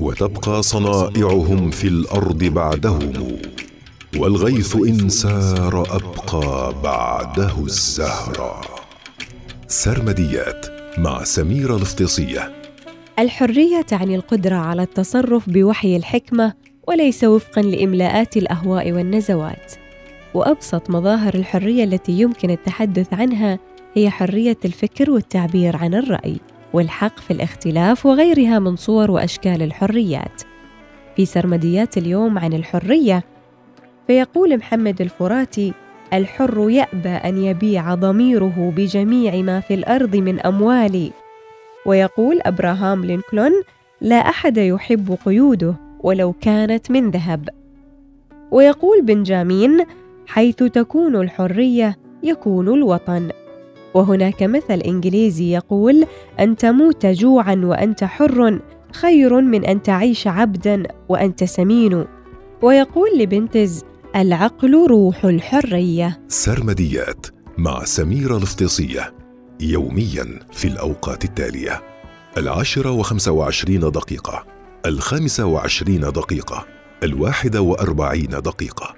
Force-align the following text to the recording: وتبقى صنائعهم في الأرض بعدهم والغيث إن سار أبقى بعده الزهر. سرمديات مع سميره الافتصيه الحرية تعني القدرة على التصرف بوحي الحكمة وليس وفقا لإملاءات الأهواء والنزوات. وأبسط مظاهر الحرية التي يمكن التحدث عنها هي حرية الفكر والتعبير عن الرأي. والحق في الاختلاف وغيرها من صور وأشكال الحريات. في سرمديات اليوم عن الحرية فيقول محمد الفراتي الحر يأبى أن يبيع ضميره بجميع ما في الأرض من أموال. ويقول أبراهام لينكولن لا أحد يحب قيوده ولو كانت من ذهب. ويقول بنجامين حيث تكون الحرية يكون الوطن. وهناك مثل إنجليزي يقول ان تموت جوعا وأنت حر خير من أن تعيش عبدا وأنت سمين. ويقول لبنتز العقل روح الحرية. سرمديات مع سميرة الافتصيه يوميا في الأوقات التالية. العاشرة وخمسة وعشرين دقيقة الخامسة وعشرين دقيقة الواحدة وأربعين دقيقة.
وتبقى 0.00 0.62
صنائعهم 0.62 1.70
في 1.70 1.88
الأرض 1.88 2.44
بعدهم 2.44 3.12
والغيث 4.16 4.76
إن 4.76 5.08
سار 5.08 5.96
أبقى 5.96 6.74
بعده 6.82 7.52
الزهر. 7.64 8.60
سرمديات 9.68 10.66
مع 10.98 11.24
سميره 11.24 11.76
الافتصيه 11.76 12.52
الحرية 13.18 13.82
تعني 13.82 14.14
القدرة 14.16 14.56
على 14.56 14.82
التصرف 14.82 15.50
بوحي 15.50 15.96
الحكمة 15.96 16.52
وليس 16.88 17.24
وفقا 17.24 17.62
لإملاءات 17.62 18.36
الأهواء 18.36 18.92
والنزوات. 18.92 19.72
وأبسط 20.34 20.90
مظاهر 20.90 21.34
الحرية 21.34 21.84
التي 21.84 22.12
يمكن 22.12 22.50
التحدث 22.50 23.14
عنها 23.14 23.58
هي 23.94 24.10
حرية 24.10 24.56
الفكر 24.64 25.10
والتعبير 25.10 25.76
عن 25.76 25.94
الرأي. 25.94 26.36
والحق 26.76 27.18
في 27.18 27.32
الاختلاف 27.32 28.06
وغيرها 28.06 28.58
من 28.58 28.76
صور 28.76 29.10
وأشكال 29.10 29.62
الحريات. 29.62 30.42
في 31.16 31.26
سرمديات 31.26 31.98
اليوم 31.98 32.38
عن 32.38 32.52
الحرية 32.52 33.24
فيقول 34.06 34.56
محمد 34.56 35.00
الفراتي 35.00 35.72
الحر 36.12 36.70
يأبى 36.70 37.08
أن 37.08 37.44
يبيع 37.44 37.94
ضميره 37.94 38.72
بجميع 38.76 39.36
ما 39.36 39.60
في 39.60 39.74
الأرض 39.74 40.16
من 40.16 40.40
أموال. 40.40 41.10
ويقول 41.86 42.40
أبراهام 42.42 43.04
لينكولن 43.04 43.62
لا 44.00 44.16
أحد 44.16 44.56
يحب 44.56 45.18
قيوده 45.24 45.74
ولو 46.00 46.32
كانت 46.32 46.90
من 46.90 47.10
ذهب. 47.10 47.48
ويقول 48.50 49.02
بنجامين 49.02 49.84
حيث 50.26 50.56
تكون 50.56 51.16
الحرية 51.16 51.96
يكون 52.22 52.68
الوطن. 52.68 53.30
وهناك 53.96 54.42
مثل 54.42 54.80
إنجليزي 54.80 55.54
يقول 55.54 56.06
ان 56.40 56.56
تموت 56.56 57.06
جوعا 57.06 57.60
وأنت 57.64 58.04
حر 58.04 58.60
خير 58.92 59.40
من 59.40 59.64
أن 59.64 59.82
تعيش 59.82 60.26
عبدا 60.26 60.82
وأنت 61.08 61.44
سمين. 61.44 62.04
ويقول 62.62 63.18
لبنتز 63.18 63.84
العقل 64.16 64.86
روح 64.86 65.24
الحرية. 65.24 66.20
سرمديات 66.28 67.26
مع 67.58 67.84
سميرة 67.84 68.36
الافتصيه 68.36 69.14
يوميا 69.60 70.40
في 70.52 70.68
الأوقات 70.68 71.24
التالية. 71.24 71.82
العاشرة 72.38 72.90
وخمسة 72.90 73.32
وعشرين 73.32 73.80
دقيقة 73.80 74.44
الخامسة 74.86 75.46
وعشرين 75.46 76.00
دقيقة 76.00 76.66
الواحدة 77.02 77.60
وأربعين 77.60 78.30
دقيقة. 78.30 78.95